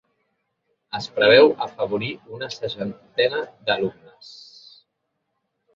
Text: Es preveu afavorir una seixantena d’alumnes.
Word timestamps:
Es 0.99 1.07
preveu 1.17 1.51
afavorir 1.67 2.09
una 2.39 2.49
seixantena 2.57 3.45
d’alumnes. 3.69 4.35